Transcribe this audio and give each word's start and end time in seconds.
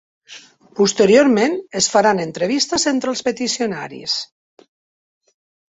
Posteriorment 0.79 1.57
es 1.81 1.89
faran 1.97 2.23
entrevistes 2.25 2.87
entre 2.95 3.15
els 3.15 3.23
peticionaris. 3.29 4.19